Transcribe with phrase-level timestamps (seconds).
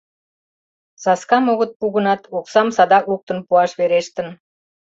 [1.03, 4.27] Саскам огыт пу гынат, оксам садак луктын пуаш верештын...